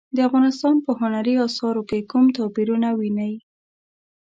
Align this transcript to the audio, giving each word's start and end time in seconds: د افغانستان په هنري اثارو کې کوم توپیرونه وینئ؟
د 0.15 0.17
افغانستان 0.27 0.75
په 0.85 0.91
هنري 1.01 1.35
اثارو 1.47 1.81
کې 1.89 2.07
کوم 2.11 2.25
توپیرونه 2.37 2.89
وینئ؟ 2.99 3.33